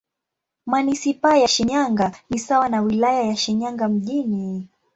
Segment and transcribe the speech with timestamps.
[0.65, 4.67] Manisipaa ya Shinyanga ni sawa na Wilaya ya Shinyanga Mjini.